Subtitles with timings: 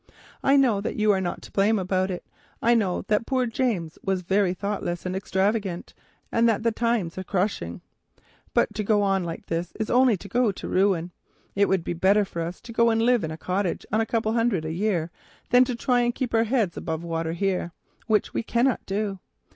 [0.41, 2.25] I know that you are not to blame about it.
[2.59, 5.93] I know that dear James was very thoughtless and extravagant,
[6.31, 7.81] and that the times are crushing.
[8.55, 11.11] But to go on like this is only to go to ruin.
[11.53, 14.35] It would be better for us to live in a cottage on a couple of
[14.35, 15.11] hundred a year
[15.51, 17.71] than to try to keep our heads above water here,
[18.07, 19.19] which we cannot do.